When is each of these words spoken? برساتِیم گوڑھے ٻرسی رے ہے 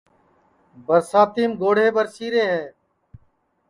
برساتِیم 0.85 1.51
گوڑھے 1.61 1.85
ٻرسی 1.95 2.27
رے 2.33 2.43
ہے 2.51 2.63